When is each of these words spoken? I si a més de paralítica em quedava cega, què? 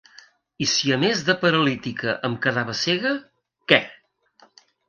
I 0.65 0.67
si 0.71 0.93
a 0.95 0.97
més 1.03 1.21
de 1.27 1.35
paralítica 1.43 2.15
em 2.31 2.39
quedava 2.47 2.77
cega, 2.81 3.15
què? 3.73 3.83